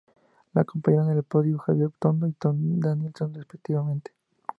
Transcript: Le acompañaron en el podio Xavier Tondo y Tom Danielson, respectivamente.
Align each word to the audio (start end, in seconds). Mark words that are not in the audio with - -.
Le 0.55 0.61
acompañaron 0.61 1.11
en 1.11 1.17
el 1.17 1.23
podio 1.23 1.59
Xavier 1.59 1.91
Tondo 1.99 2.27
y 2.27 2.31
Tom 2.33 2.79
Danielson, 2.79 3.35
respectivamente. 3.35 4.11